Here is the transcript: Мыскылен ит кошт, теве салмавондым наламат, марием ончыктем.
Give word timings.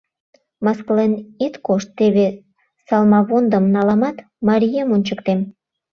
Мыскылен 0.63 1.13
ит 1.45 1.55
кошт, 1.65 1.89
теве 1.97 2.27
салмавондым 2.87 3.65
наламат, 3.75 4.17
марием 4.47 4.89
ончыктем. 4.95 5.39